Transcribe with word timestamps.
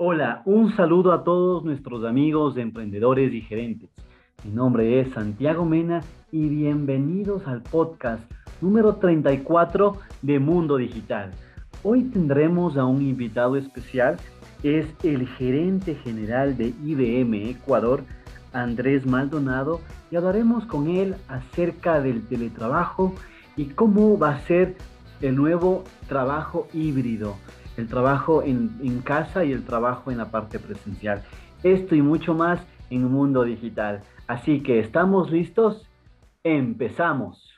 Hola, 0.00 0.42
un 0.44 0.76
saludo 0.76 1.10
a 1.10 1.24
todos 1.24 1.64
nuestros 1.64 2.04
amigos 2.04 2.56
emprendedores 2.56 3.34
y 3.34 3.40
gerentes. 3.40 3.90
Mi 4.44 4.52
nombre 4.52 5.00
es 5.00 5.12
Santiago 5.12 5.64
Mena 5.64 6.02
y 6.30 6.48
bienvenidos 6.48 7.44
al 7.48 7.62
podcast 7.62 8.22
número 8.60 8.94
34 8.94 9.96
de 10.22 10.38
Mundo 10.38 10.76
Digital. 10.76 11.32
Hoy 11.82 12.04
tendremos 12.04 12.76
a 12.76 12.84
un 12.84 13.02
invitado 13.02 13.56
especial, 13.56 14.18
es 14.62 14.86
el 15.02 15.26
gerente 15.26 15.96
general 15.96 16.56
de 16.56 16.72
IBM 16.84 17.50
Ecuador, 17.50 18.04
Andrés 18.52 19.04
Maldonado, 19.04 19.80
y 20.12 20.16
hablaremos 20.16 20.64
con 20.66 20.86
él 20.86 21.16
acerca 21.26 22.00
del 22.00 22.24
teletrabajo 22.28 23.16
y 23.56 23.64
cómo 23.64 24.16
va 24.16 24.36
a 24.36 24.40
ser 24.42 24.76
el 25.20 25.34
nuevo 25.34 25.82
trabajo 26.06 26.68
híbrido 26.72 27.34
el 27.78 27.86
trabajo 27.86 28.42
en, 28.42 29.00
casa 29.02 29.44
y 29.44 29.52
el 29.52 29.64
trabajo 29.64 30.10
en 30.10 30.18
la 30.18 30.30
parte 30.30 30.58
presencial. 30.58 31.22
Esto 31.62 31.94
y 31.94 32.02
mucho 32.02 32.34
más 32.34 32.60
en 32.90 33.04
un 33.04 33.12
mundo 33.12 33.44
digital. 33.44 34.02
Así 34.26 34.62
que 34.62 34.80
estamos 34.80 35.30
listos. 35.30 35.88
Empezamos. 36.42 37.57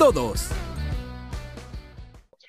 todos. 0.01 0.49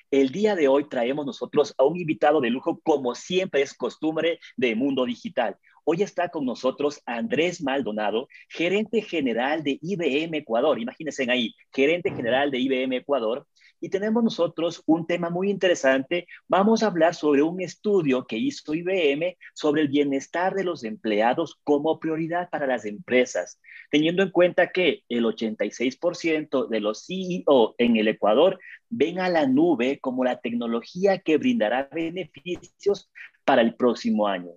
El 0.09 0.29
día 0.31 0.55
de 0.55 0.67
hoy 0.67 0.89
traemos 0.89 1.23
nosotros 1.23 1.75
a 1.77 1.83
un 1.83 1.99
invitado 1.99 2.41
de 2.41 2.49
lujo, 2.49 2.79
como 2.81 3.13
siempre 3.13 3.61
es 3.61 3.75
costumbre 3.75 4.39
de 4.57 4.73
Mundo 4.73 5.05
Digital. 5.05 5.55
Hoy 5.83 6.01
está 6.01 6.29
con 6.29 6.45
nosotros 6.45 6.99
Andrés 7.05 7.61
Maldonado, 7.61 8.27
gerente 8.49 9.03
general 9.03 9.63
de 9.63 9.77
IBM 9.83 10.35
Ecuador. 10.35 10.79
Imagínense 10.79 11.29
ahí, 11.29 11.53
gerente 11.71 12.09
general 12.09 12.49
de 12.49 12.57
IBM 12.57 12.95
Ecuador. 12.95 13.45
Y 13.83 13.89
tenemos 13.89 14.23
nosotros 14.23 14.81
un 14.85 15.05
tema 15.05 15.29
muy 15.29 15.49
interesante. 15.49 16.25
Vamos 16.47 16.81
a 16.81 16.87
hablar 16.87 17.13
sobre 17.15 17.41
un 17.41 17.59
estudio 17.59 18.25
que 18.25 18.37
hizo 18.37 18.73
IBM 18.73 19.35
sobre 19.53 19.81
el 19.81 19.89
bienestar 19.89 20.53
de 20.53 20.63
los 20.63 20.85
empleados 20.85 21.59
como 21.65 21.99
prioridad 21.99 22.49
para 22.49 22.65
las 22.65 22.85
empresas, 22.85 23.59
teniendo 23.91 24.23
en 24.23 24.31
cuenta 24.31 24.71
que 24.71 25.03
el 25.09 25.25
86% 25.25 26.69
de 26.69 26.79
los 26.79 27.05
CEO 27.05 27.75
en 27.77 27.97
el 27.97 28.07
Ecuador 28.07 28.57
ven 28.87 29.19
a 29.19 29.27
la 29.27 29.47
nube 29.47 29.99
como 29.99 30.23
la 30.23 30.39
tecnología 30.39 31.19
que 31.19 31.37
brindará 31.37 31.89
beneficios 31.91 33.11
para 33.43 33.61
el 33.61 33.75
próximo 33.75 34.29
año. 34.29 34.51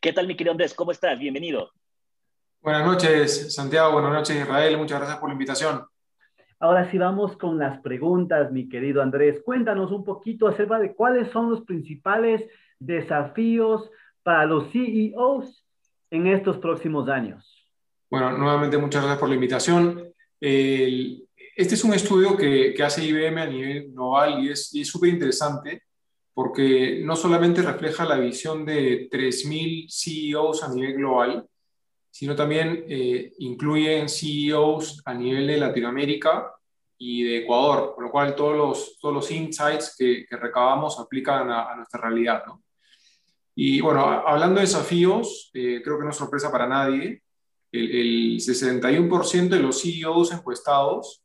¿Qué 0.00 0.12
tal, 0.12 0.28
mi 0.28 0.36
querido 0.36 0.52
Andrés? 0.52 0.72
¿Cómo 0.72 0.92
estás? 0.92 1.18
Bienvenido. 1.18 1.72
Buenas 2.60 2.86
noches, 2.86 3.52
Santiago. 3.52 3.90
Buenas 3.90 4.12
noches, 4.12 4.36
Israel. 4.36 4.78
Muchas 4.78 5.00
gracias 5.00 5.18
por 5.18 5.30
la 5.30 5.32
invitación. 5.32 5.84
Ahora 6.58 6.90
sí 6.90 6.96
vamos 6.96 7.36
con 7.36 7.58
las 7.58 7.80
preguntas, 7.80 8.50
mi 8.50 8.68
querido 8.68 9.02
Andrés. 9.02 9.42
Cuéntanos 9.44 9.92
un 9.92 10.04
poquito 10.04 10.48
acerca 10.48 10.78
de 10.78 10.94
cuáles 10.94 11.30
son 11.30 11.50
los 11.50 11.62
principales 11.62 12.42
desafíos 12.78 13.90
para 14.22 14.46
los 14.46 14.70
CEOs 14.72 15.64
en 16.10 16.26
estos 16.26 16.56
próximos 16.58 17.08
años. 17.08 17.66
Bueno, 18.08 18.36
nuevamente 18.38 18.78
muchas 18.78 19.02
gracias 19.02 19.20
por 19.20 19.28
la 19.28 19.34
invitación. 19.34 20.12
este 20.40 21.74
es 21.74 21.84
un 21.84 21.92
estudio 21.92 22.36
que, 22.36 22.74
hace 22.82 23.04
IBM 23.04 23.38
a 23.38 23.46
nivel 23.46 23.92
global 23.92 24.42
y 24.42 24.50
es 24.50 24.70
súper 24.84 25.10
interesante 25.10 25.82
porque 26.32 27.00
no 27.02 27.16
solamente 27.16 27.62
refleja 27.62 28.04
la 28.04 28.18
visión 28.18 28.66
de 28.66 29.08
3.000 29.10 29.86
CEOs 29.88 30.62
a 30.62 30.68
nivel 30.72 30.94
global, 30.94 31.46
sino 32.16 32.34
también 32.34 32.86
eh, 32.88 33.34
incluyen 33.40 34.08
CEOs 34.08 35.02
a 35.04 35.12
nivel 35.12 35.46
de 35.48 35.58
Latinoamérica 35.58 36.50
y 36.96 37.24
de 37.24 37.38
Ecuador, 37.40 37.92
con 37.94 38.04
lo 38.04 38.10
cual 38.10 38.34
todos 38.34 38.56
los, 38.56 38.98
todos 38.98 39.14
los 39.14 39.30
insights 39.30 39.94
que, 39.98 40.24
recabamos 40.30 40.98
aplican 40.98 41.50
a, 41.50 41.76
nuestra 41.76 42.00
realidad. 42.00 42.42
Y 43.54 43.82
bueno, 43.82 44.00
hablando 44.00 44.54
de 44.54 44.66
desafíos, 44.66 45.50
eh, 45.52 45.82
creo 45.84 45.98
que 45.98 46.04
no 46.04 46.10
es 46.10 46.16
sorpresa 46.16 46.50
para 46.50 46.66
nadie, 46.66 47.22
el, 47.70 48.40
61% 48.40 49.48
de 49.50 49.60
los 49.60 49.82
CEOs 49.82 50.32
encuestados 50.32 51.22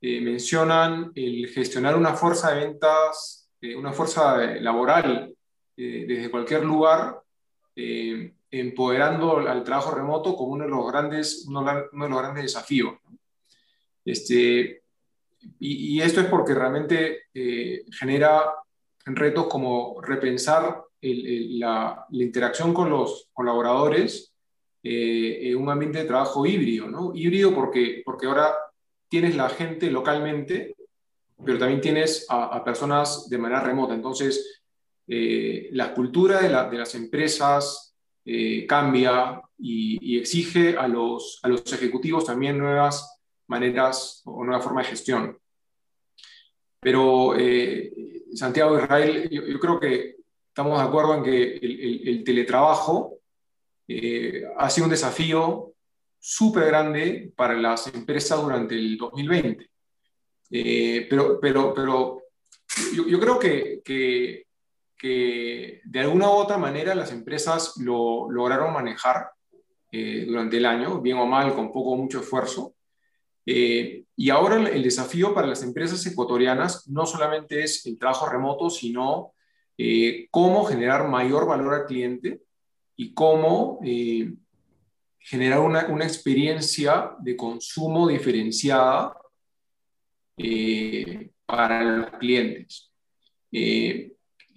eh, 0.00 0.20
mencionan 0.20 1.10
el 1.16 1.48
gestionar 1.48 1.96
una 1.96 2.14
fuerza 2.14 2.54
de 2.54 2.64
ventas, 2.64 3.50
una 3.76 3.92
fuerza 3.92 4.36
laboral 4.60 5.34
desde 5.76 6.30
cualquier 6.30 6.64
lugar 6.64 7.20
empoderando 8.50 9.38
al 9.38 9.62
trabajo 9.62 9.90
remoto 9.94 10.36
como 10.36 10.52
uno 10.52 10.64
de 10.64 10.70
los 10.70 10.86
grandes, 10.90 11.44
uno, 11.46 11.64
de 11.64 12.08
los 12.08 12.18
grandes 12.18 12.44
desafíos. 12.44 12.94
Este, 14.04 14.82
y, 15.58 16.00
esto 16.00 16.20
es 16.20 16.26
porque 16.26 16.54
realmente 16.54 17.24
eh, 17.34 17.84
genera 17.92 18.54
retos 19.04 19.46
como 19.46 20.00
repensar 20.00 20.82
la, 21.00 22.06
interacción 22.10 22.74
con 22.74 22.90
los 22.90 23.28
colaboradores 23.32 24.34
eh, 24.82 25.50
en 25.50 25.56
un 25.56 25.70
ambiente 25.70 25.98
de 25.98 26.04
trabajo 26.04 26.46
híbrido. 26.46 26.88
¿no? 26.88 27.12
Híbrido 27.14 27.54
porque, 27.54 28.02
porque 28.04 28.26
ahora 28.26 28.54
tienes 29.08 29.36
la 29.36 29.48
gente 29.48 29.90
localmente, 29.90 30.74
pero 31.44 31.58
también 31.58 31.80
tienes 31.80 32.26
a, 32.28 32.62
personas 32.64 33.28
de 33.28 33.38
manera 33.38 33.60
remota. 33.60 33.94
Entonces, 33.94 34.62
eh, 35.06 35.68
la 35.72 35.94
cultura 35.94 36.40
de, 36.40 36.48
de 36.48 36.78
las 36.78 36.94
empresas, 36.94 37.87
eh, 38.24 38.66
cambia 38.66 39.40
y, 39.58 40.18
exige 40.18 40.76
a 40.76 40.86
los, 40.86 41.40
a 41.42 41.48
los 41.48 41.72
ejecutivos 41.72 42.24
también 42.24 42.58
nuevas 42.58 43.18
maneras 43.46 44.22
o 44.24 44.44
nueva 44.44 44.60
forma 44.60 44.82
de 44.82 44.88
gestión. 44.88 45.38
Pero 46.80 47.36
eh, 47.38 47.92
Santiago 48.34 48.78
Israel, 48.78 49.28
yo, 49.30 49.58
creo 49.58 49.80
que 49.80 50.16
estamos 50.48 50.78
de 50.78 50.84
acuerdo 50.84 51.14
en 51.14 51.22
que 51.22 51.56
el, 51.56 52.22
teletrabajo 52.24 53.18
eh, 53.88 54.44
ha 54.56 54.68
sido 54.70 54.84
un 54.84 54.90
desafío 54.90 55.72
súper 56.20 56.66
grande 56.66 57.32
para 57.34 57.54
las 57.54 57.86
empresas 57.88 58.40
durante 58.42 58.74
el 58.74 58.98
2020. 58.98 59.70
pero, 61.08 61.40
pero, 61.40 61.74
pero 61.74 62.22
yo, 62.94 63.20
creo 63.20 63.38
que, 63.38 63.80
que 63.84 64.47
que 64.98 65.80
de 65.84 66.00
alguna 66.00 66.28
u 66.28 66.32
otra 66.32 66.58
manera 66.58 66.94
las 66.94 67.12
empresas 67.12 67.74
lo 67.78 68.28
lograron 68.30 68.72
manejar 68.72 69.30
eh, 69.92 70.24
durante 70.26 70.56
el 70.56 70.66
año, 70.66 71.00
bien 71.00 71.18
o 71.18 71.26
mal, 71.26 71.54
con 71.54 71.72
poco 71.72 71.92
o 71.92 71.96
mucho 71.96 72.20
esfuerzo. 72.20 72.74
Eh, 73.46 74.04
y 74.16 74.30
ahora 74.30 74.56
el 74.68 74.82
desafío 74.82 75.32
para 75.32 75.46
las 75.46 75.62
empresas 75.62 76.04
ecuatorianas 76.04 76.88
no 76.88 77.06
solamente 77.06 77.62
es 77.62 77.86
el 77.86 77.96
trabajo 77.96 78.28
remoto, 78.28 78.68
sino 78.68 79.32
eh, 79.78 80.26
cómo 80.30 80.64
generar 80.64 81.08
mayor 81.08 81.46
valor 81.46 81.74
al 81.74 81.86
cliente 81.86 82.42
y 82.96 83.14
cómo 83.14 83.80
generar 85.20 85.60
una, 85.60 85.86
una, 85.86 86.04
experiencia 86.04 87.12
de 87.20 87.36
consumo 87.36 88.08
diferenciada 88.08 89.16
para 91.46 91.82
los 91.84 92.10
clientes 92.18 92.92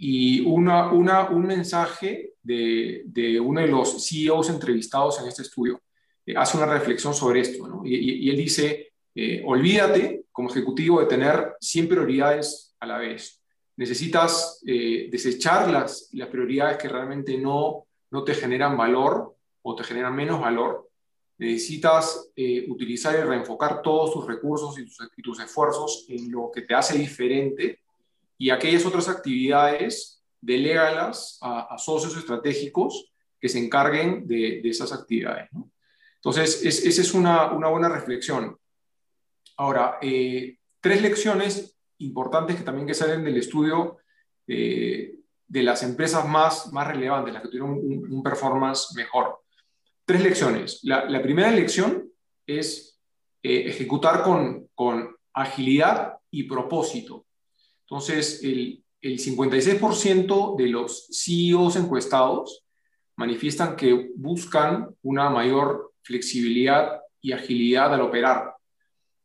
y 0.03 0.39
una, 0.41 0.91
una, 0.91 1.29
un 1.29 1.45
mensaje 1.45 2.33
de, 2.41 3.03
de, 3.05 3.39
uno 3.39 3.61
de 3.61 3.67
los 3.67 4.03
CEOs 4.03 4.49
entrevistados 4.49 5.21
en 5.21 5.27
este 5.27 5.43
estudio 5.43 5.79
eh, 6.25 6.33
hace 6.35 6.57
una 6.57 6.65
reflexión 6.65 7.13
sobre 7.13 7.41
esto. 7.41 7.83
Y, 7.85 8.27
él 8.27 8.35
dice, 8.35 8.93
eh, 9.13 9.43
olvídate 9.45 10.23
como 10.31 10.49
ejecutivo 10.49 10.99
de 10.99 11.05
tener 11.05 11.53
100 11.61 11.87
prioridades 11.87 12.75
a 12.79 12.87
la 12.87 12.97
vez. 12.97 13.43
Necesitas 13.77 14.59
eh, 14.65 15.07
desechar 15.11 15.69
las, 15.69 16.09
las 16.13 16.29
prioridades 16.29 16.79
que 16.79 16.89
realmente 16.89 17.37
no, 17.37 17.85
no 18.09 18.23
te 18.23 18.33
generan 18.33 18.75
valor 18.75 19.35
o 19.61 19.75
te 19.75 19.83
generan 19.83 20.15
menos 20.15 20.41
valor. 20.41 20.89
Necesitas 21.37 22.31
utilizar 22.69 23.19
y 23.19 23.21
reenfocar 23.21 23.83
todos 23.83 24.13
tus 24.13 24.25
recursos 24.25 24.79
y 24.79 24.85
tus, 24.85 24.97
y 25.15 25.21
tus 25.21 25.39
esfuerzos 25.39 26.05
en 26.09 26.31
lo 26.31 26.49
que 26.51 26.61
te 26.63 26.73
hace 26.73 26.97
diferente 26.97 27.80
y 28.41 28.49
aquellas 28.49 28.87
otras 28.87 29.07
actividades, 29.07 30.23
delégalas 30.41 31.37
a, 31.43 31.77
socios 31.77 32.17
estratégicos 32.17 33.13
que 33.39 33.47
se 33.47 33.59
encarguen 33.59 34.25
de, 34.25 34.61
esas 34.63 34.91
actividades. 34.91 35.47
Entonces, 36.15 36.65
esa 36.65 37.01
es 37.01 37.13
una, 37.13 37.51
una, 37.51 37.67
buena 37.67 37.87
reflexión. 37.87 38.57
Ahora, 39.57 39.99
eh, 40.01 40.57
tres 40.79 41.03
lecciones 41.03 41.77
importantes 41.99 42.55
que 42.55 42.63
también 42.63 42.87
que 42.87 42.95
salen 42.95 43.23
del 43.23 43.37
estudio 43.37 43.97
eh, 44.47 45.19
de 45.47 45.61
las 45.61 45.83
empresas 45.83 46.27
más, 46.27 46.73
más 46.73 46.87
relevantes, 46.87 47.35
las 47.35 47.43
que 47.43 47.49
tuvieron 47.49 47.73
un, 47.73 48.23
performance 48.23 48.95
mejor. 48.95 49.43
Tres 50.03 50.23
lecciones. 50.23 50.79
La, 50.81 51.21
primera 51.21 51.51
lección 51.51 52.09
es 52.47 52.99
eh, 53.43 53.65
ejecutar 53.67 54.23
con, 54.23 54.67
con 54.73 55.15
agilidad 55.31 56.17
y 56.31 56.45
propósito. 56.45 57.27
Entonces, 57.91 58.41
el, 58.41 58.81
el 59.01 59.19
56% 59.19 60.55
de 60.55 60.67
los 60.67 61.07
CEOs 61.11 61.75
encuestados 61.75 62.63
manifiestan 63.17 63.75
que 63.75 64.11
buscan 64.15 64.95
una 65.01 65.29
mayor 65.29 65.91
flexibilidad 66.01 67.01
y 67.19 67.33
agilidad 67.33 67.93
al 67.93 68.01
operar. 68.01 68.53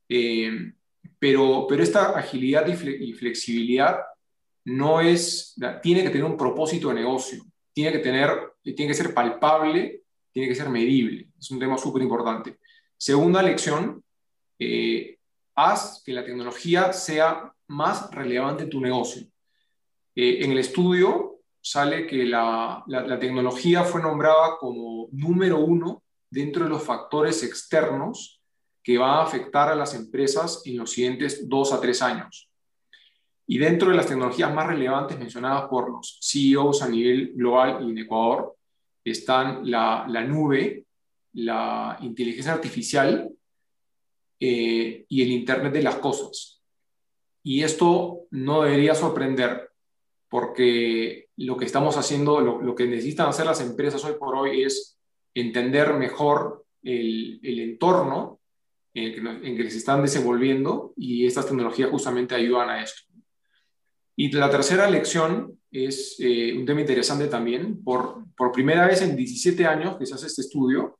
Eh, 0.09 0.73
pero, 1.19 1.67
pero 1.69 1.81
esta 1.81 2.19
agilidad 2.19 2.67
y, 2.67 3.13
flexibilidad 3.13 3.99
no 4.65 5.01
es, 5.01 5.55
tiene 5.81 6.03
que 6.03 6.11
tener 6.11 6.25
un 6.25 6.37
propósito 6.37 6.89
de 6.89 6.95
negocio, 6.95 7.45
tiene 7.73 7.93
que, 7.93 8.01
tener, 8.01 8.31
tiene 8.63 8.89
que 8.89 8.95
ser 8.95 9.15
palpable, 9.15 10.03
tiene 10.33 10.49
que 10.49 10.57
ser 10.57 10.69
medible. 10.71 11.29
Es 11.39 11.51
un 11.53 11.61
tema 11.61 11.79
súper 11.79 12.03
importante. 12.03 12.59
Segunda 12.97 13.43
lección, 13.43 14.03
eh, 14.59 15.19
haz 15.55 16.03
que 16.05 16.13
la 16.13 16.25
tecnología 16.25 16.93
sea 16.93 17.53
más 17.69 18.11
relevante 18.11 18.67
tu 18.67 18.81
negocio. 18.81 19.23
Eh, 20.15 20.45
en 20.45 20.53
el 20.53 20.59
estudio 20.59 21.41
sale 21.61 22.07
que 22.07 22.25
la, 22.25 22.85
tecnología 23.21 23.83
fue 23.85 24.01
nombrada 24.01 24.57
como 24.59 25.09
número 25.13 25.59
uno 25.59 26.03
dentro 26.31 26.65
de 26.65 26.71
los 26.71 26.83
factores 26.83 27.43
externos 27.43 28.41
que 28.83 28.99
va 28.99 29.17
a 29.17 29.25
afectar 29.25 29.69
a 29.69 29.75
las 29.75 29.95
empresas 29.95 30.63
en 30.65 30.79
los 30.79 30.93
siguientes 30.93 31.49
dos 31.49 31.73
a 31.73 31.81
tres 31.81 32.03
años. 32.03 32.49
Y 33.49 33.59
dentro 33.59 33.91
de 33.91 33.97
las 33.97 34.07
tecnologías 34.07 34.55
más 34.55 34.67
relevantes 34.69 35.19
mencionadas 35.19 35.69
por 35.69 35.91
los 35.91 36.19
CEOs 36.23 36.83
a 36.83 36.89
nivel 36.89 37.33
global 37.35 37.79
y 37.85 37.91
en 37.91 37.99
Ecuador 37.99 38.57
están 39.05 39.69
la, 39.69 40.07
la 40.09 40.25
nube, 40.25 40.85
la 41.33 41.99
inteligencia 42.01 42.53
artificial 42.53 43.29
eh, 44.39 45.05
y 45.09 45.23
el 45.23 45.33
Internet 45.33 45.73
de 45.73 45.83
las 45.83 45.97
Cosas. 45.97 46.56
Y 47.47 47.63
esto 47.63 48.23
no 48.33 48.63
debería 48.63 48.97
sorprender 48.97 49.71
porque 50.29 51.29
lo 51.37 51.57
que 51.57 51.65
estamos 51.65 51.97
haciendo, 51.97 52.41
lo, 52.41 52.75
que 52.75 52.89
necesitan 52.89 53.29
hacer 53.29 53.47
las 53.47 53.61
empresas 53.61 54.05
hoy 54.05 54.15
por 54.19 54.35
hoy 54.35 54.65
es 54.65 54.99
entender 55.33 55.95
mejor 55.95 56.65
el, 56.83 57.39
entorno 57.45 58.41
en 58.95 59.45
el, 59.45 59.57
que, 59.57 59.71
se 59.71 59.79
están 59.79 60.03
desenvolviendo 60.03 60.93
y 60.97 61.25
estas 61.25 61.47
tecnologías 61.47 61.89
justamente 61.89 62.35
ayudan 62.35 62.69
a 62.69 62.83
esto. 62.83 63.03
Y 64.17 64.33
la 64.33 64.51
tercera 64.51 64.91
lección 64.91 65.57
es 65.71 66.17
eh, 66.19 66.53
un 66.53 66.67
tema 66.67 66.81
interesante 66.81 67.29
también. 67.29 67.81
Por, 67.85 68.25
por, 68.37 68.51
primera 68.51 68.89
vez 68.89 69.03
en 69.03 69.15
17 69.15 69.65
años 69.67 69.97
que 69.99 70.07
se 70.07 70.17
hace 70.17 70.27
este 70.27 70.43
estudio, 70.43 70.99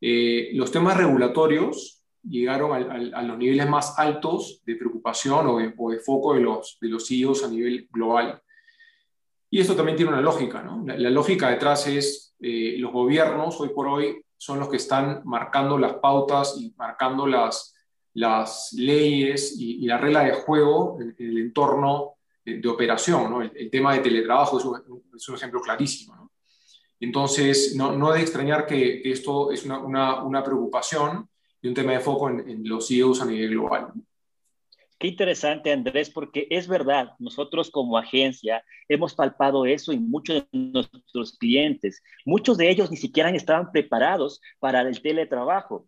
eh, 0.00 0.50
los 0.54 0.72
temas 0.72 0.96
regulatorios 0.96 1.97
llegaron 2.22 2.72
a 3.14 3.22
los 3.22 3.38
niveles 3.38 3.68
más 3.68 3.98
altos 3.98 4.62
de 4.64 4.76
preocupación 4.76 5.46
o 5.46 5.58
de, 5.58 5.98
foco 6.00 6.34
de 6.34 6.40
los, 6.40 6.78
de 6.80 6.88
los 6.88 7.06
CEOs 7.06 7.44
a 7.44 7.48
nivel 7.48 7.88
global. 7.90 8.42
Y 9.50 9.60
esto 9.60 9.74
también 9.74 9.96
tiene 9.96 10.12
una 10.12 10.20
lógica. 10.20 10.62
La, 10.84 11.10
lógica 11.10 11.50
detrás 11.50 11.86
es 11.86 12.34
eh, 12.40 12.76
los 12.78 12.92
gobiernos 12.92 13.58
hoy 13.60 13.70
por 13.70 13.88
hoy 13.88 14.22
son 14.36 14.60
los 14.60 14.68
que 14.68 14.76
están 14.76 15.22
marcando 15.24 15.78
las 15.78 15.94
pautas 15.94 16.56
y 16.58 16.72
marcando 16.76 17.26
las, 17.26 17.74
las 18.14 18.72
leyes 18.72 19.54
y, 19.58 19.86
la 19.86 19.98
regla 19.98 20.24
de 20.24 20.32
juego 20.32 20.98
en, 21.00 21.14
el 21.18 21.38
entorno 21.38 22.14
de, 22.44 22.68
operación. 22.68 23.50
El, 23.54 23.70
tema 23.70 23.94
de 23.94 24.00
teletrabajo 24.00 24.58
es 24.58 25.28
un, 25.28 25.36
ejemplo 25.36 25.60
clarísimo. 25.60 26.30
Entonces, 27.00 27.74
no, 27.76 27.92
no 27.92 28.12
de 28.12 28.20
extrañar 28.20 28.66
que, 28.66 29.02
esto 29.10 29.50
es 29.50 29.64
una, 29.64 30.22
una, 30.22 30.42
preocupación 30.42 31.28
y 31.62 31.68
un 31.68 31.74
tema 31.74 31.92
de 31.92 32.00
foco 32.00 32.30
en, 32.30 32.68
los 32.68 32.88
CEOs 32.88 33.20
a 33.22 33.26
nivel 33.26 33.50
global. 33.50 33.92
Qué 34.98 35.06
interesante, 35.06 35.72
Andrés, 35.72 36.10
porque 36.10 36.48
es 36.50 36.66
verdad, 36.66 37.12
nosotros 37.20 37.70
como 37.70 37.98
agencia 37.98 38.64
hemos 38.88 39.14
palpado 39.14 39.64
eso 39.64 39.92
en 39.92 40.10
muchos 40.10 40.44
de 40.50 40.58
nuestros 40.58 41.38
clientes. 41.38 42.02
Muchos 42.24 42.58
de 42.58 42.68
ellos 42.68 42.90
ni 42.90 42.96
siquiera 42.96 43.30
estaban 43.30 43.70
preparados 43.70 44.40
para 44.58 44.80
el 44.80 45.00
teletrabajo 45.00 45.86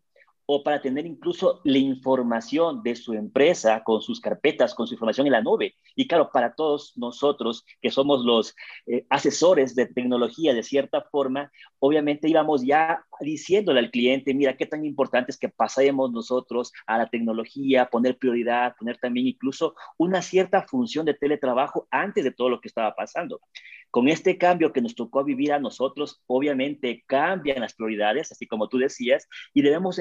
o 0.53 0.65
para 0.65 0.83
tener 0.83 1.07
incluso 1.07 1.61
la 1.63 1.79
información 1.79 2.83
de 2.83 2.97
su 2.97 3.13
empresa 3.13 3.85
con 3.85 4.03
sus 4.03 4.21
carpetas, 4.21 4.75
con 4.75 4.89
su 4.89 4.95
información 4.95 5.29
en 5.29 5.35
la 5.35 5.43
nube. 5.43 5.77
Y 5.95 6.09
claro, 6.09 6.31
para 6.33 6.57
todos 6.57 6.93
nosotros 6.97 7.65
que 7.81 7.93
somos 7.93 8.25
los 8.25 8.57
eh, 8.87 9.07
asesores 9.11 9.77
de 9.77 9.87
tecnología 9.87 10.53
de 10.53 10.65
cierta 10.65 11.03
forma, 11.03 11.53
obviamente 11.79 12.29
íbamos 12.29 12.67
ya 12.67 13.05
diciéndole 13.21 13.79
al 13.79 13.93
cliente, 13.93 14.35
mira, 14.35 14.57
qué 14.57 14.67
tan 14.67 14.85
importante 14.85 15.31
es 15.31 15.39
que 15.39 15.49
pasemos 15.49 16.11
nosotros 16.11 16.73
a 16.85 16.99
la 16.99 17.09
tecnología, 17.09 17.87
poner 17.87 18.19
prioridad, 18.19 18.75
poner 18.77 18.99
también 18.99 19.29
incluso 19.29 19.77
una 19.99 20.21
cierta 20.21 20.63
función 20.63 21.07
de 21.07 21.15
teletrabajo 21.15 21.87
antes 21.93 22.25
de 22.25 22.33
todo 22.33 22.49
lo 22.49 22.61
que 22.61 22.67
estaba 22.67 22.93
pasando. 22.97 23.41
Con 23.91 24.09
este 24.09 24.39
cambio 24.39 24.73
que 24.73 24.81
nos 24.81 24.95
tocó 24.95 25.25
vivir 25.25 25.53
a 25.53 25.59
nosotros, 25.59 26.23
obviamente 26.29 27.03
cambian 27.09 27.61
las 27.61 27.75
prioridades, 27.75 28.31
así 28.31 28.47
como 28.47 28.69
tú 28.69 28.79
decías, 28.79 29.29
y 29.53 29.63
debemos 29.63 29.99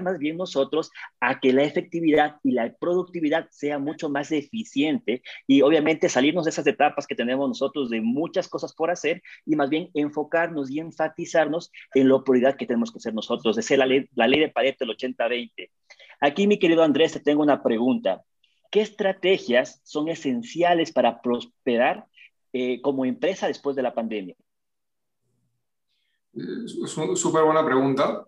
más 0.00 0.18
bien 0.18 0.36
nosotros 0.36 0.90
a 1.20 1.40
que 1.40 1.52
la 1.52 1.64
efectividad 1.64 2.36
y 2.42 2.52
la 2.52 2.72
productividad 2.78 3.48
sea 3.50 3.78
mucho 3.78 4.08
más 4.08 4.32
eficiente 4.32 5.22
y 5.46 5.62
obviamente 5.62 6.08
salirnos 6.08 6.44
de 6.44 6.50
esas 6.50 6.66
etapas 6.66 7.06
que 7.06 7.14
tenemos 7.14 7.48
nosotros 7.48 7.90
de 7.90 8.00
muchas 8.00 8.48
cosas 8.48 8.74
por 8.74 8.90
hacer 8.90 9.22
y 9.44 9.56
más 9.56 9.70
bien 9.70 9.90
enfocarnos 9.94 10.70
y 10.70 10.80
enfatizarnos 10.80 11.70
en 11.94 12.08
la 12.08 12.22
prioridad 12.22 12.56
que 12.56 12.66
tenemos 12.66 12.90
que 12.90 12.98
hacer 12.98 13.14
nosotros, 13.14 13.56
de 13.56 13.62
ser 13.62 13.78
la 13.78 13.86
ley, 13.86 14.08
la 14.14 14.28
ley 14.28 14.40
de 14.40 14.48
Pareto, 14.48 14.84
el 14.84 14.90
80-20. 14.90 15.70
Aquí, 16.20 16.46
mi 16.46 16.58
querido 16.58 16.82
Andrés, 16.82 17.12
te 17.12 17.20
tengo 17.20 17.42
una 17.42 17.62
pregunta. 17.62 18.22
¿Qué 18.70 18.80
estrategias 18.80 19.80
son 19.84 20.08
esenciales 20.08 20.92
para 20.92 21.20
prosperar 21.20 22.06
eh, 22.52 22.80
como 22.80 23.04
empresa 23.04 23.46
después 23.46 23.76
de 23.76 23.82
la 23.82 23.94
pandemia? 23.94 24.36
Es 26.32 26.96
una 26.96 27.14
súper 27.14 27.44
buena 27.44 27.64
pregunta. 27.64 28.26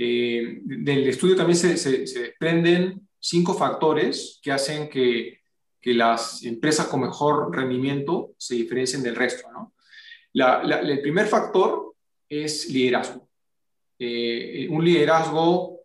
Eh, 0.00 0.60
del 0.62 1.08
estudio 1.08 1.34
también 1.34 1.56
se, 1.56 1.76
se, 1.76 2.06
desprenden 2.06 3.08
cinco 3.18 3.52
factores 3.52 4.38
que 4.40 4.52
hacen 4.52 4.88
que, 4.88 5.40
que, 5.80 5.92
las 5.92 6.44
empresas 6.44 6.86
con 6.86 7.00
mejor 7.00 7.54
rendimiento 7.54 8.30
se 8.38 8.54
diferencien 8.54 9.02
del 9.02 9.16
resto. 9.16 9.50
¿no? 9.50 9.72
el 10.32 11.00
primer 11.00 11.26
factor 11.26 11.94
es 12.28 12.70
liderazgo. 12.70 13.28
Eh, 13.98 14.68
un 14.70 14.84
liderazgo 14.84 15.80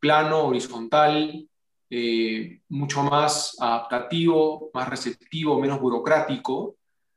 plano, 0.00 0.44
horizontal, 0.44 1.46
eh, 1.90 2.60
mucho 2.68 3.02
más 3.02 3.56
adaptativo, 3.58 4.70
más 4.74 4.88
receptivo, 4.88 5.58
menos 5.60 5.80
burocrático, 5.80 6.76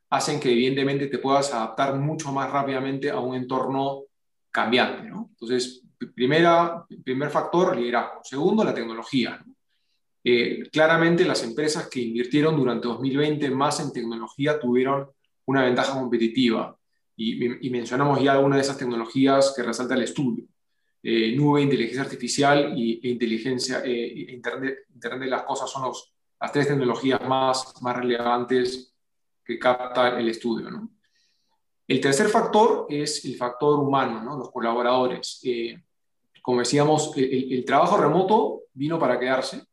hacen 0.09 0.39
que 0.39 0.51
evidentemente 0.51 1.07
te 1.07 1.19
puedas 1.19 1.53
adaptar 1.53 1.95
mucho 1.95 2.31
más 2.31 2.51
rápidamente 2.51 3.09
a 3.09 3.19
un 3.19 3.35
entorno 3.35 4.03
cambiante. 4.51 5.07
Entonces, 5.07 5.83
primera, 6.13 6.85
primer 7.03 7.29
factor, 7.29 7.75
liderazgo. 7.75 8.21
Segundo, 8.23 8.63
la 8.63 8.73
tecnología. 8.73 9.43
Eh, 10.23 10.69
claramente 10.71 11.25
las 11.25 11.43
empresas 11.43 11.87
que 11.89 12.01
invirtieron 12.01 12.55
durante 12.55 12.87
2020 12.87 13.49
más 13.51 13.79
en 13.79 13.91
tecnología 13.91 14.59
tuvieron 14.59 15.09
una 15.45 15.63
ventaja 15.63 15.99
competitiva 15.99 16.77
y, 17.15 17.67
y 17.67 17.69
mencionamos 17.71 18.21
ya 18.21 18.33
algunas 18.33 18.57
de 18.57 18.61
esas 18.61 18.77
tecnologías 18.77 19.53
que 19.55 19.63
resalta 19.63 19.95
el 19.95 20.03
estudio. 20.03 20.45
Eh, 21.03 21.35
nube, 21.35 21.63
inteligencia 21.63 22.03
artificial 22.03 22.77
y, 22.77 22.99
e 23.03 23.09
inteligencia, 23.09 23.81
eh, 23.83 24.27
Internet, 24.29 24.85
Internet 24.93 25.21
de 25.21 25.29
las 25.31 25.43
cosas 25.43 25.69
son 25.69 25.83
los, 25.83 26.13
las 26.39 26.51
tres 26.51 26.67
tecnologías 26.67 27.27
más, 27.27 27.73
más 27.81 27.97
relevantes 27.97 28.93
que 29.43 29.57
capta 29.57 30.19
el 30.19 30.29
estudio. 30.29 30.69
¿no? 30.69 30.91
El 31.91 31.99
tercer 31.99 32.29
factor 32.29 32.85
es 32.87 33.25
el 33.25 33.35
factor 33.35 33.77
humano, 33.77 34.23
¿no? 34.23 34.37
los 34.37 34.49
colaboradores. 34.49 35.41
Eh, 35.43 35.77
como 36.41 36.59
decíamos, 36.59 37.11
el, 37.17 37.65
trabajo 37.65 37.97
remoto 37.97 38.61
vino 38.71 38.97
para 38.97 39.19
quedarse 39.19 39.65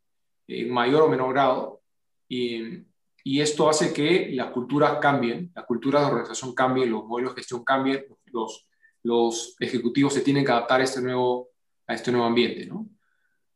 en 0.48 0.68
mayor 0.68 1.02
o 1.02 1.08
menor 1.08 1.32
grado 1.32 1.80
y, 2.28 2.82
esto 3.24 3.68
hace 3.68 3.92
que 3.92 4.30
las 4.32 4.50
culturas 4.50 4.98
cambien, 5.00 5.52
las 5.54 5.64
culturas 5.64 6.02
de 6.02 6.08
organización 6.08 6.56
cambien, 6.56 6.90
los 6.90 7.04
modelos 7.04 7.36
de 7.36 7.42
gestión 7.42 7.62
cambien, 7.62 8.04
los, 8.32 9.56
ejecutivos 9.60 10.12
se 10.12 10.22
tienen 10.22 10.44
que 10.44 10.50
adaptar 10.50 10.80
a 10.80 10.84
este 10.84 11.00
nuevo, 11.00 11.50
a 11.86 11.94
este 11.94 12.10
nuevo 12.10 12.26
ambiente. 12.26 12.68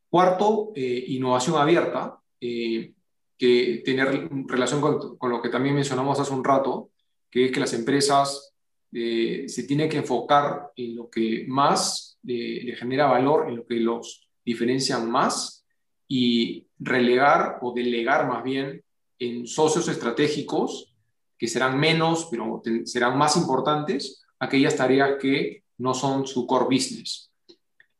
Cuarto, 0.09 0.71
eh, 0.73 1.03
innovación 1.07 1.57
abierta, 1.57 2.17
eh, 2.39 2.93
que 3.37 3.81
tener 3.83 4.29
relación 4.45 4.79
con, 4.79 5.29
lo 5.29 5.41
que 5.41 5.49
también 5.49 5.75
mencionamos 5.75 6.17
hace 6.17 6.31
un 6.31 6.45
rato, 6.45 6.91
que 7.29 7.45
es 7.45 7.51
que 7.51 7.59
las 7.59 7.73
empresas 7.73 8.51
eh, 8.93 9.45
se 9.47 9.63
tienen 9.63 9.89
que 9.89 9.97
enfocar 9.97 10.71
en 10.75 10.95
lo 10.95 11.09
que 11.09 11.45
más 11.47 12.19
le 12.23 12.75
genera 12.75 13.07
valor, 13.07 13.49
en 13.49 13.57
lo 13.57 13.65
que 13.65 13.75
los 13.75 14.27
diferencian 14.45 15.09
más 15.09 15.65
y 16.07 16.67
relegar 16.79 17.59
o 17.61 17.73
delegar 17.73 18.27
más 18.27 18.43
bien 18.43 18.83
en 19.19 19.47
socios 19.47 19.87
estratégicos 19.87 20.93
que 21.37 21.47
serán 21.47 21.79
menos, 21.79 22.27
pero 22.29 22.61
serán 22.85 23.17
más 23.17 23.35
importantes, 23.35 24.23
aquellas 24.39 24.75
tareas 24.75 25.17
que 25.19 25.63
no 25.77 25.93
son 25.93 26.25
su 26.25 26.45
core 26.45 26.65
business. 26.65 27.31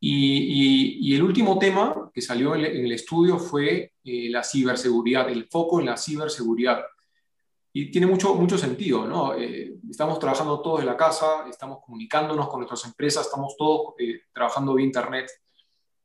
Y, 0.00 1.14
el 1.14 1.22
último 1.22 1.58
tema 1.58 2.10
que 2.12 2.20
salió 2.20 2.54
en 2.54 2.64
el, 2.64 2.92
estudio 2.92 3.38
fue 3.38 3.92
eh, 4.04 4.28
la 4.30 4.42
ciberseguridad, 4.42 5.30
el 5.30 5.46
foco 5.46 5.80
en 5.80 5.86
la 5.86 5.96
ciberseguridad. 5.96 6.82
Y 7.76 7.90
tiene 7.90 8.06
mucho, 8.06 8.34
mucho 8.36 8.56
sentido, 8.56 9.04
¿no? 9.04 9.34
Eh, 9.34 9.74
estamos 9.90 10.18
trabajando 10.20 10.62
todos 10.62 10.80
en 10.80 10.86
la 10.86 10.96
casa, 10.96 11.44
estamos 11.50 11.80
comunicándonos 11.84 12.48
con 12.48 12.60
nuestras 12.60 12.84
empresas, 12.84 13.26
estamos 13.26 13.56
todos 13.58 13.94
eh, 13.98 14.22
trabajando 14.32 14.74
vía 14.74 14.86
Internet 14.86 15.28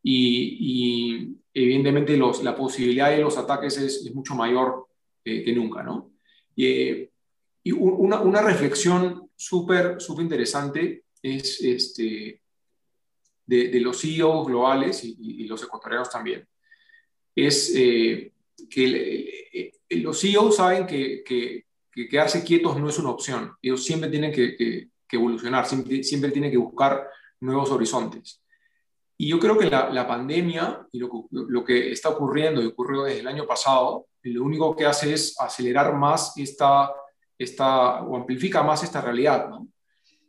y, 0.01 1.37
evidentemente 1.53 2.17
los, 2.17 2.43
la 2.43 2.55
posibilidad 2.55 3.11
de 3.11 3.19
los 3.19 3.37
ataques 3.37 3.77
es, 3.77 4.13
mucho 4.15 4.33
mayor 4.33 4.87
que 5.23 5.53
nunca, 5.53 5.83
¿no? 5.83 6.11
Y, 6.55 7.07
una, 7.71 8.19
una, 8.21 8.41
reflexión 8.41 9.29
súper, 9.35 10.01
súper 10.01 10.23
interesante 10.23 11.03
es 11.21 11.61
este, 11.61 12.41
de, 13.45 13.79
los 13.79 14.01
CEOs 14.01 14.47
globales 14.47 15.03
y, 15.03 15.45
los 15.45 15.63
ecuatorianos 15.63 16.09
también, 16.09 16.47
es 17.35 17.73
eh, 17.75 18.33
que 18.69 19.71
los 19.89 20.19
CEOs 20.19 20.55
saben 20.55 20.85
que, 20.85 21.23
quedarse 22.09 22.43
quietos 22.43 22.77
no 22.77 22.89
es 22.89 22.97
una 22.99 23.09
opción. 23.09 23.53
Ellos 23.61 23.83
siempre 23.83 24.09
tienen 24.09 24.31
que, 24.31 24.89
evolucionar, 25.11 25.65
siempre, 25.65 26.03
siempre, 26.03 26.31
tienen 26.31 26.51
que 26.51 26.57
buscar 26.57 27.07
nuevos 27.39 27.71
horizontes. 27.71 28.41
Y 29.17 29.29
yo 29.29 29.39
creo 29.39 29.57
que 29.57 29.69
la, 29.69 30.07
pandemia 30.07 30.87
y 30.91 30.99
lo, 30.99 31.27
lo, 31.31 31.63
que 31.63 31.91
está 31.91 32.09
ocurriendo 32.09 32.61
y 32.61 32.67
ocurrió 32.67 33.03
desde 33.03 33.19
el 33.19 33.27
año 33.27 33.45
pasado, 33.45 34.07
lo 34.23 34.43
único 34.43 34.75
que 34.75 34.85
hace 34.85 35.13
es 35.13 35.39
acelerar 35.39 35.93
más 35.95 36.37
esta, 36.37 36.91
esta 37.37 38.03
o 38.03 38.15
amplifica 38.15 38.63
más 38.63 38.83
esta 38.83 39.01
realidad. 39.01 39.49
¿no? 39.49 39.67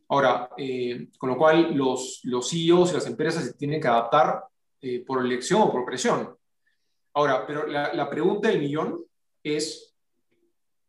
Ahora, 0.09 0.50
eh, 0.56 1.09
con 1.18 1.30
lo 1.30 1.37
cual 1.37 1.75
los, 1.75 2.20
los 2.25 2.50
CEOs 2.50 2.90
y 2.90 2.94
las 2.94 3.06
empresas 3.06 3.44
se 3.44 3.54
tienen 3.54 3.80
que 3.80 3.88
adaptar 3.88 4.44
eh, 4.80 5.04
por 5.06 5.25
elección 5.25 5.62
o 5.62 5.70
por 5.70 5.85
presión. 5.85 6.37
Ahora, 7.14 7.47
pero 7.47 7.67
la, 7.67 7.93
la 7.95 8.09
pregunta 8.09 8.49
del 8.49 8.61
millón 8.61 9.05
es, 9.43 9.95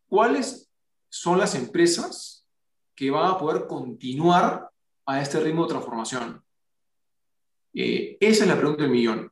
¿cuáles 0.08 0.70
son 1.10 1.38
las 1.38 1.56
empresas 1.56 2.46
que 2.96 3.10
van 3.10 3.32
a 3.32 3.38
poder 3.38 3.68
continuar 3.68 4.70
a 5.06 5.22
este 5.22 5.40
ritmo 5.40 5.64
de 5.64 5.70
transformación? 5.70 6.44
Eh, 7.74 8.18
esa 8.20 8.44
es 8.44 8.50
la 8.50 8.58
pregunta 8.58 8.84
del 8.84 8.92
millón. 8.92 9.32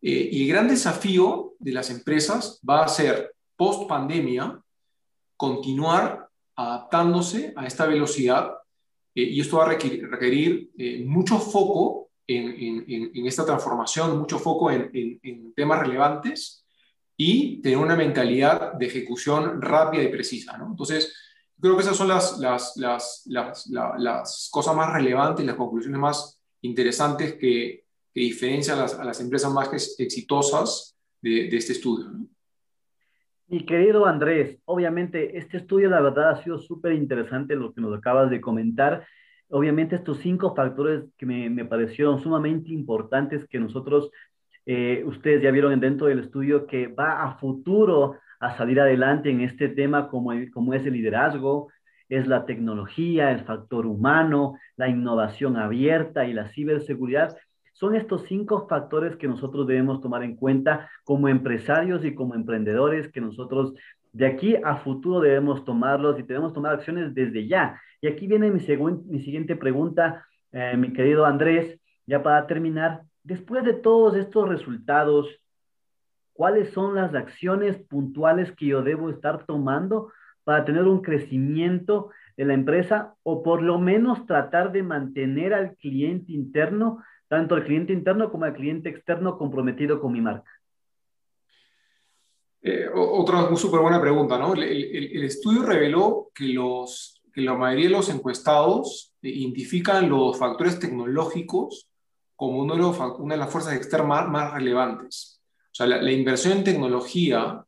y 0.00 0.42
el 0.42 0.48
gran 0.48 0.68
desafío 0.68 1.54
de 1.58 1.72
las 1.72 1.90
empresas 1.90 2.60
va 2.68 2.84
a 2.84 2.88
ser, 2.88 3.34
post 3.56 3.88
pandemia, 3.88 4.60
continuar 5.36 6.28
adaptándose 6.54 7.52
a 7.56 7.66
esta 7.66 7.86
velocidad 7.86 8.52
eh, 9.14 9.22
y 9.22 9.40
esto 9.40 9.58
va 9.58 9.64
a 9.64 9.68
requerir, 9.68 10.70
eh, 10.78 11.04
mucho 11.04 11.38
foco 11.38 12.05
en, 12.26 13.26
esta 13.26 13.44
transformación, 13.44 14.18
mucho 14.18 14.38
foco 14.38 14.70
en, 14.70 15.52
temas 15.54 15.80
relevantes 15.80 16.64
y 17.16 17.60
tener 17.62 17.78
una 17.78 17.96
mentalidad 17.96 18.74
de 18.74 18.86
ejecución 18.86 19.60
rápida 19.62 20.02
y 20.02 20.08
precisa. 20.08 20.56
¿no? 20.58 20.66
Entonces, 20.66 21.14
creo 21.60 21.76
que 21.76 21.82
esas 21.82 21.96
son 21.96 22.08
las, 22.08 22.38
las, 22.38 22.76
las, 22.76 23.66
las, 23.66 24.48
cosas 24.52 24.76
más 24.76 24.92
relevantes, 24.92 25.46
las 25.46 25.56
conclusiones 25.56 25.98
más 26.00 26.40
interesantes 26.62 27.34
que, 27.34 27.84
que 28.12 28.20
diferencian 28.20 28.78
a 28.78 29.04
las, 29.04 29.20
empresas 29.20 29.52
más 29.52 29.70
exitosas 29.98 30.96
de, 31.22 31.48
de 31.48 31.56
este 31.56 31.72
estudio. 31.72 32.08
¿no? 32.10 32.26
Mi 33.48 33.64
querido 33.64 34.06
Andrés, 34.06 34.58
obviamente 34.64 35.38
este 35.38 35.58
estudio 35.58 35.88
la 35.88 36.00
verdad 36.00 36.30
ha 36.30 36.42
sido 36.42 36.58
súper 36.58 36.92
interesante 36.94 37.54
lo 37.54 37.72
que 37.72 37.80
nos 37.80 37.96
acabas 37.96 38.28
de 38.28 38.40
comentar. 38.40 39.06
Obviamente 39.50 39.96
estos 39.96 40.18
cinco 40.18 40.54
factores 40.54 41.04
que 41.16 41.26
me, 41.26 41.48
me 41.50 41.64
parecieron 41.64 42.20
sumamente 42.20 42.72
importantes 42.72 43.46
que 43.48 43.60
nosotros, 43.60 44.10
eh, 44.66 45.04
ustedes 45.06 45.42
ya 45.42 45.50
vieron 45.50 45.78
dentro 45.78 46.08
del 46.08 46.20
estudio 46.20 46.66
que 46.66 46.88
va 46.88 47.22
a 47.22 47.38
futuro 47.38 48.16
a 48.40 48.56
salir 48.56 48.80
adelante 48.80 49.30
en 49.30 49.40
este 49.40 49.68
tema 49.68 50.08
como, 50.08 50.32
como 50.52 50.74
es 50.74 50.84
el 50.84 50.94
liderazgo, 50.94 51.68
es 52.08 52.26
la 52.26 52.44
tecnología, 52.46 53.30
el 53.32 53.44
factor 53.44 53.86
humano, 53.86 54.58
la 54.76 54.88
innovación 54.88 55.56
abierta 55.56 56.26
y 56.26 56.32
la 56.32 56.48
ciberseguridad. 56.48 57.36
Son 57.72 57.94
estos 57.94 58.24
cinco 58.26 58.66
factores 58.68 59.16
que 59.16 59.28
nosotros 59.28 59.66
debemos 59.66 60.00
tomar 60.00 60.22
en 60.22 60.36
cuenta 60.36 60.90
como 61.04 61.28
empresarios 61.28 62.04
y 62.04 62.14
como 62.14 62.34
emprendedores, 62.34 63.12
que 63.12 63.20
nosotros 63.20 63.74
de 64.16 64.26
aquí 64.26 64.56
a 64.64 64.76
futuro 64.76 65.20
debemos 65.20 65.62
tomarlos 65.66 66.18
y 66.18 66.22
debemos 66.22 66.54
tomar 66.54 66.72
acciones 66.72 67.14
desde 67.14 67.46
ya. 67.46 67.78
Y 68.00 68.06
aquí 68.08 68.26
viene 68.26 68.50
mi, 68.50 68.60
mi 69.08 69.20
siguiente 69.20 69.56
pregunta, 69.56 70.26
eh, 70.52 70.74
mi 70.74 70.94
querido 70.94 71.26
Andrés, 71.26 71.78
ya 72.06 72.22
para 72.22 72.46
terminar. 72.46 73.02
Después 73.22 73.62
de 73.64 73.74
todos 73.74 74.16
estos 74.16 74.48
resultados, 74.48 75.28
¿cuáles 76.32 76.70
son 76.70 76.94
las 76.94 77.14
acciones 77.14 77.76
puntuales 77.76 78.50
que 78.52 78.68
yo 78.68 78.82
debo 78.82 79.10
estar 79.10 79.44
tomando 79.44 80.10
para 80.44 80.64
tener 80.64 80.84
un 80.84 81.02
crecimiento 81.02 82.08
de 82.38 82.46
la 82.46 82.54
empresa 82.54 83.14
o 83.22 83.42
por 83.42 83.60
lo 83.60 83.78
menos 83.78 84.24
tratar 84.24 84.72
de 84.72 84.82
mantener 84.82 85.52
al 85.52 85.76
cliente 85.76 86.32
interno 86.32 87.02
tanto 87.28 87.54
el 87.54 87.64
cliente 87.64 87.92
interno 87.92 88.30
como 88.30 88.46
el 88.46 88.54
cliente 88.54 88.88
externo 88.88 89.36
comprometido 89.36 90.00
con 90.00 90.12
mi 90.14 90.22
marca? 90.22 90.50
Eh, 92.62 92.88
otra 92.94 93.54
súper 93.56 93.80
buena 93.80 94.00
pregunta, 94.00 94.38
¿no? 94.38 94.54
El, 94.54 95.22
estudio 95.24 95.62
reveló 95.62 96.30
que, 96.34 96.48
los, 96.48 97.22
que 97.32 97.42
la 97.42 97.54
mayoría 97.54 97.86
de 97.86 97.92
los 97.92 98.08
encuestados 98.08 99.14
identifican 99.22 100.08
los 100.08 100.38
factores 100.38 100.78
tecnológicos 100.78 101.88
como 102.34 102.60
uno 102.60 102.74
de 102.74 102.80
los, 102.80 102.98
una 103.18 103.34
de 103.34 103.40
las 103.40 103.50
fuerzas 103.50 103.74
externas 103.74 104.28
más, 104.28 104.52
relevantes. 104.52 105.40
O 105.66 105.74
sea, 105.74 105.86
la, 105.86 106.12
inversión 106.12 106.58
en 106.58 106.64
tecnología 106.64 107.64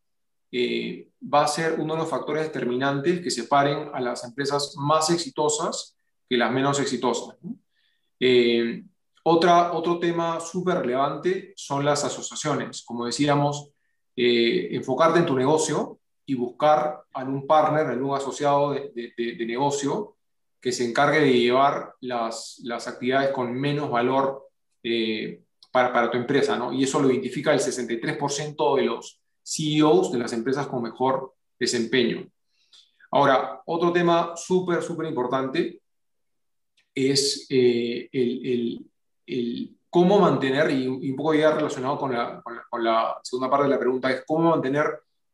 eh, 0.51 1.09
va 1.23 1.45
a 1.45 1.49
ser 1.49 1.79
uno 1.79 1.95
de 1.95 2.01
los 2.01 2.11
factores 2.11 2.45
determinantes 2.45 3.21
que 3.21 3.31
separen 3.31 3.91
a 3.93 4.01
las 4.01 4.25
empresas 4.25 4.75
más 4.77 5.11
exitosas 5.11 5.97
que 6.29 6.37
las 6.37 6.53
menos 6.53 6.81
exitosas. 6.81 7.37
¿no? 7.43 7.57
Eh, 8.21 8.83
otra, 9.25 9.73
otro 9.73 9.99
tema 9.99 10.41
súper 10.41 10.79
relevante 10.79 11.53
son 11.57 11.85
las 11.85 12.05
asociaciones. 12.05 12.83
Como 12.83 13.07
decíamos, 13.07 13.71
eh, 14.21 14.75
enfocarte 14.75 15.21
en 15.21 15.27
tu 15.27 15.37
negocio 15.37 16.01
y 16.27 16.35
buscar 16.35 17.05
algún 17.15 17.47
partner, 17.47 17.87
algún 17.87 18.17
asociado 18.17 18.73
de, 18.73 19.45
negocio 19.47 20.17
que 20.61 20.73
se 20.73 20.85
encargue 20.85 21.21
de 21.21 21.39
llevar 21.39 21.95
las, 22.01 22.61
actividades 22.89 23.31
con 23.31 23.55
menos 23.55 23.89
valor 23.89 24.49
eh, 24.83 25.43
para, 25.71 25.93
para, 25.93 26.11
tu 26.11 26.19
empresa. 26.19 26.59
¿no? 26.59 26.73
Y 26.73 26.83
eso 26.83 27.01
lo 27.01 27.09
identifica 27.13 27.53
el 27.53 27.61
63% 27.61 28.77
de 28.77 28.83
los 28.83 29.21
CEOs 29.45 30.11
de 30.11 30.19
las 30.19 30.33
empresas 30.33 30.67
con 30.67 30.83
mejor 30.83 31.35
desempeño. 31.57 32.29
Ahora, 33.13 33.63
otro 33.67 33.93
tema 33.93 34.33
súper, 34.35 34.83
súper 34.83 35.07
importante 35.07 35.81
es 36.93 37.47
eh, 37.51 38.09
el, 38.13 39.78
cómo 39.99 40.21
mantener, 40.21 40.71
y, 40.71 40.87
un 40.87 41.17
poco 41.17 41.35
ya 41.35 41.51
relacionado 41.51 41.99
con 41.99 42.13
la, 42.13 42.41
con, 42.71 42.85
la, 42.85 43.19
segunda 43.21 43.51
parte 43.51 43.65
de 43.65 43.71
la 43.71 43.81
pregunta, 43.81 44.09
es 44.13 44.23
cómo 44.25 44.51
mantener 44.51 44.87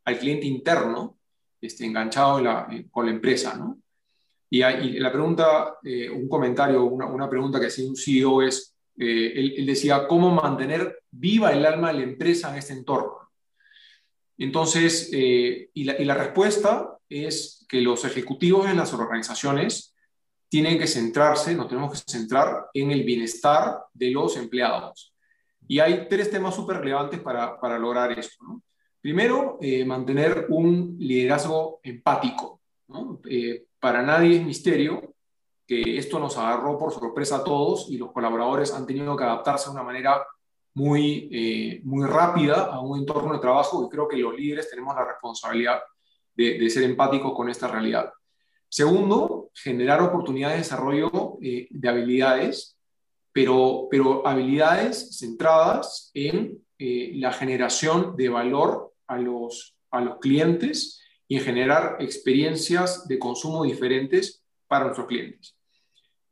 al 0.07 0.19
cliente 0.19 0.47
interno 0.47 1.19
este, 1.61 1.85
enganchado 1.85 2.43
con 2.91 3.05
la 3.05 3.13
empresa, 3.13 3.57
¿no? 3.57 3.79
Y, 4.49 4.61
la 5.01 5.13
pregunta, 5.13 5.77
eh, 5.85 6.09
un 6.09 6.31
comentario, 6.31 6.83
una, 6.85 7.05
una, 7.05 7.29
pregunta 7.29 7.61
que 7.61 7.67
hacía 7.67 7.87
un 7.87 7.95
CEO 7.95 8.41
es, 8.41 8.75
eh, 8.97 9.33
él, 9.35 9.67
decía, 9.67 10.07
¿cómo 10.09 10.31
mantener 10.31 11.01
viva 11.11 11.53
el 11.53 11.67
alma 11.67 11.93
de 11.93 11.99
la 11.99 12.05
empresa 12.05 12.51
en 12.51 12.57
este 12.57 12.73
entorno? 12.73 13.19
Entonces, 14.39 15.11
eh, 15.13 15.69
y, 15.75 15.85
la, 15.85 16.01
y 16.01 16.07
la 16.07 16.15
respuesta 16.15 16.97
es 17.11 17.67
que 17.69 17.83
los 17.83 18.07
ejecutivos 18.07 18.67
en 18.67 18.79
las 18.79 18.95
organizaciones 18.95 19.94
tienen 20.55 20.79
que 20.79 20.87
centrarse, 20.87 21.53
nos 21.53 21.67
tenemos 21.67 21.91
que 21.91 22.13
centrar 22.13 22.67
en 22.73 22.93
el 22.93 23.03
bienestar 23.03 23.87
de 23.93 24.13
los 24.13 24.37
empleados. 24.37 25.13
Y 25.67 25.81
hay 25.81 26.07
tres 26.09 26.31
temas 26.31 26.55
súper 26.55 26.77
relevantes 26.77 27.19
para, 27.19 27.59
para, 27.59 27.77
lograr 27.77 28.17
esto. 28.17 28.63
Primero, 29.01 29.59
eh, 29.61 29.85
mantener 29.85 30.47
un 30.51 30.95
liderazgo 30.97 31.81
empático. 31.83 32.61
Eh, 33.29 33.65
para 33.81 34.01
nadie 34.03 34.37
es 34.37 34.47
misterio 34.47 35.17
que 35.67 35.99
esto 35.99 36.21
nos 36.21 36.39
agarró 36.39 36.79
por 36.79 36.93
sorpresa 36.93 37.39
a 37.39 37.43
todos 37.43 37.91
y 37.91 37.99
los 37.99 38.13
colaboradores 38.13 38.73
han 38.73 38.87
tenido 38.87 39.17
que 39.17 39.25
adaptarse 39.25 39.71
de 39.71 39.73
una 39.73 39.83
manera 39.83 40.25
muy, 40.75 41.29
eh, 41.33 41.81
muy 41.83 42.07
rápida 42.07 42.67
a 42.67 42.79
un 42.79 43.01
entorno 43.01 43.33
de 43.33 43.41
trabajo 43.41 43.85
y 43.85 43.89
creo 43.89 44.07
que 44.07 44.19
los 44.19 44.37
líderes 44.37 44.71
tenemos 44.71 44.95
la 44.95 45.05
responsabilidad 45.05 45.81
de, 46.33 46.61
de 46.61 46.71
ser 46.71 46.85
empáticos 46.85 47.35
con 47.35 47.49
esta 47.49 47.67
realidad. 47.67 48.13
Segundo, 48.75 49.53
generar 49.55 50.03
oportunidades 50.03 50.57
de 50.57 50.63
desarrollo 50.65 51.39
eh, 51.41 51.69
de 51.71 51.89
habilidades, 51.89 52.77
pero, 53.31 53.87
pero 53.89 54.27
habilidades 54.27 55.17
centradas 55.17 56.11
en 56.13 56.59
eh, 56.81 57.13
la 57.15 57.31
generación 57.33 58.17
de 58.17 58.31
valor 58.31 58.93
a 59.07 59.17
los, 59.19 59.77
a 59.93 60.01
los 60.01 60.19
clientes 60.19 61.01
y 61.29 61.37
en 61.37 61.45
generar 61.45 61.99
experiencias 62.01 63.07
de 63.07 63.17
consumo 63.17 63.63
diferentes 63.63 64.43
para 64.67 64.87
nuestros 64.87 65.07
clientes. 65.07 65.57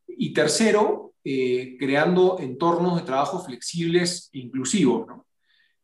Y 0.09 0.33
tercero, 0.33 1.15
eh, 1.23 1.77
creando 1.79 2.41
entornos 2.41 2.97
de 2.97 3.07
trabajo 3.07 3.39
flexibles 3.39 4.31
e 4.33 4.41
inclusivos. 4.41 5.07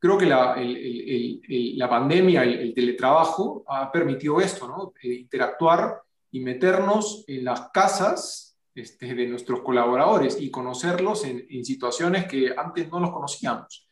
Creo 0.01 0.19
que 0.19 0.27
la, 0.27 0.57
la 0.59 1.89
pandemia, 1.89 2.43
el, 2.43 2.75
teletrabajo, 2.75 3.63
ha 3.69 3.93
permitido 3.93 4.41
esto, 4.41 4.67
¿no? 4.67 4.93
Eh, 5.01 5.15
interactuar 5.15 6.03
y 6.31 6.41
meternos 6.41 7.25
en 7.27 7.45
las 7.45 7.71
casas 7.71 8.59
este, 8.75 9.15
de 9.15 9.27
nuestros 9.27 9.61
colaboradores 9.63 10.41
y 10.41 10.51
conocerlos 10.51 11.25
en, 11.25 11.65
situaciones 11.65 12.27
que 12.27 12.55
antes 12.57 12.89
no 12.91 13.01
los 13.01 13.11
conocíamos. 13.11 13.89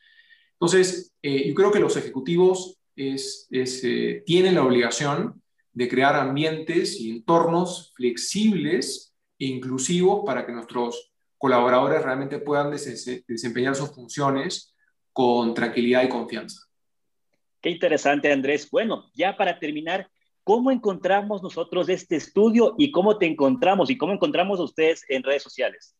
Entonces, 0.53 1.13
eh, 1.21 1.47
yo 1.49 1.53
creo 1.53 1.71
que 1.71 1.79
los 1.79 1.97
ejecutivos 1.97 2.79
eh, 2.95 4.23
tienen 4.25 4.55
la 4.55 4.63
obligación 4.63 5.41
de 5.73 5.87
crear 5.87 6.15
ambientes 6.15 6.99
y 6.99 7.11
entornos 7.11 7.93
flexibles 7.95 9.13
e 9.37 9.45
inclusivos 9.45 10.23
para 10.25 10.45
que 10.45 10.51
nuestros 10.51 11.11
colaboradores 11.37 12.01
realmente 12.01 12.39
puedan 12.39 12.71
desempeñar 12.71 13.75
sus 13.75 13.93
funciones 13.93 14.73
con 15.13 15.53
tranquilidad 15.53 16.03
y 16.03 16.09
confianza. 16.09 16.61
Qué 17.61 17.69
interesante, 17.69 18.31
Andrés. 18.31 18.69
Bueno, 18.71 19.11
ya 19.13 19.35
para 19.35 19.59
terminar, 19.59 20.09
¿cómo 20.47 20.71
encontramos 20.71 21.43
nosotros 21.43 21.89
este 21.89 22.15
estudio 22.15 22.73
y 22.77 22.89
cómo 22.89 23.17
te 23.17 23.25
encontramos 23.25 23.89
y 23.89 23.97
cómo 23.97 24.13
encontramos 24.13 24.61
a 24.61 24.63
ustedes 24.63 25.03
en 25.09 25.21
redes 25.21 25.43
sociales? 25.43 25.93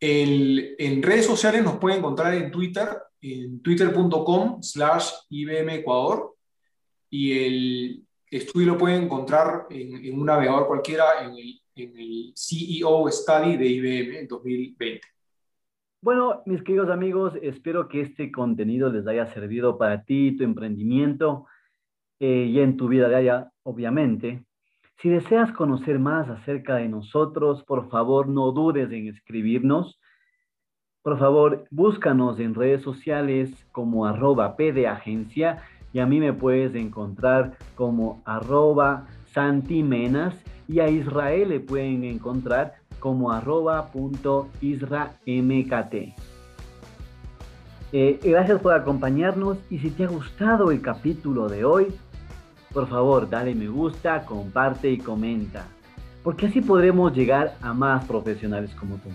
en 0.00 1.00
redes 1.00 1.26
sociales 1.26 1.62
nos 1.62 1.76
pueden 1.76 2.00
encontrar 2.00 2.34
en 2.34 2.50
Twitter, 2.50 2.88
en 3.20 3.62
twitter.com 3.62 4.60
slash 4.60 5.12
IBM 5.30 5.74
Ecuador, 5.76 6.34
y 7.08 7.46
el 7.46 8.04
estudio 8.28 8.72
lo 8.72 8.78
pueden 8.78 9.04
encontrar 9.04 9.68
en, 9.70 10.18
un 10.18 10.26
navegador 10.26 10.66
cualquiera 10.66 11.04
en 11.22 11.36
el, 11.36 11.60
en 11.76 11.96
el 11.96 12.32
CEO 12.34 13.08
Study 13.12 13.56
de 13.58 13.66
IBM 13.68 14.18
en 14.18 14.26
2020. 14.26 15.00
Bueno, 16.00 16.42
mis 16.46 16.64
queridos 16.64 16.90
amigos, 16.90 17.34
espero 17.40 17.86
que 17.88 18.00
este 18.00 18.32
contenido 18.32 18.90
les 18.90 19.06
haya 19.06 19.32
servido 19.32 19.78
para 19.78 20.02
ti, 20.02 20.36
tu 20.36 20.42
emprendimiento 20.42 21.46
eh, 22.24 22.46
y 22.46 22.60
en 22.60 22.76
tu 22.76 22.86
vida 22.86 23.08
diaria, 23.08 23.50
obviamente. 23.64 24.44
Si 24.98 25.08
deseas 25.08 25.50
conocer 25.50 25.98
más 25.98 26.28
acerca 26.28 26.76
de 26.76 26.88
nosotros, 26.88 27.64
por 27.64 27.90
favor 27.90 28.28
no 28.28 28.52
dudes 28.52 28.92
en 28.92 29.08
escribirnos. 29.08 29.98
Por 31.02 31.18
favor, 31.18 31.64
búscanos 31.72 32.38
en 32.38 32.54
redes 32.54 32.82
sociales 32.82 33.66
como 33.72 34.06
arroba 34.06 34.54
pdagencia 34.54 35.64
y 35.92 35.98
a 35.98 36.06
mí 36.06 36.20
me 36.20 36.32
puedes 36.32 36.76
encontrar 36.76 37.58
como 37.74 38.22
arroba 38.24 39.08
santimenas 39.32 40.36
y 40.68 40.78
a 40.78 40.88
Israel 40.88 41.48
le 41.48 41.58
pueden 41.58 42.04
encontrar 42.04 42.74
como 43.00 43.32
arroba 43.32 43.90
punto 43.90 44.48
isramkt. 44.60 45.26
Eh, 47.94 48.20
gracias 48.22 48.60
por 48.62 48.74
acompañarnos 48.74 49.58
y 49.70 49.78
si 49.80 49.90
te 49.90 50.04
ha 50.04 50.08
gustado 50.08 50.70
el 50.70 50.80
capítulo 50.80 51.48
de 51.48 51.64
hoy, 51.64 51.88
por 52.72 52.88
favor, 52.88 53.28
dale 53.28 53.54
me 53.54 53.68
gusta, 53.68 54.24
comparte 54.24 54.90
y 54.90 54.98
comenta, 54.98 55.66
porque 56.22 56.46
así 56.46 56.60
podremos 56.60 57.14
llegar 57.14 57.56
a 57.60 57.72
más 57.72 58.04
profesionales 58.04 58.74
como 58.74 58.96
tú. 58.96 59.10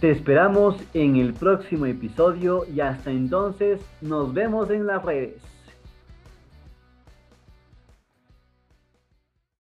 Te 0.00 0.12
esperamos 0.12 0.76
en 0.94 1.16
el 1.16 1.34
próximo 1.34 1.86
episodio 1.86 2.64
y 2.72 2.80
hasta 2.80 3.10
entonces 3.10 3.80
nos 4.00 4.32
vemos 4.32 4.70
en 4.70 4.86
las 4.86 5.04
redes. 5.04 5.42